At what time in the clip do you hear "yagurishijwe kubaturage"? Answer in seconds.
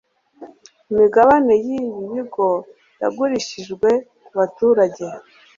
3.01-5.05